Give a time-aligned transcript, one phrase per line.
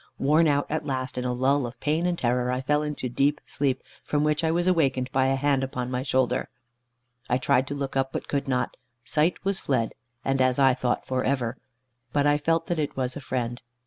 [0.17, 3.39] Worn out at last, in a lull of pain and terror, I fell into deep
[3.45, 6.49] sleep, from which I was awakened by a hand upon my shoulder.
[7.29, 8.77] I tried to look up, but could not.
[9.05, 9.93] Sight was fled,
[10.25, 11.57] and as I thought for ever.
[12.13, 13.61] But I felt that it was a friend.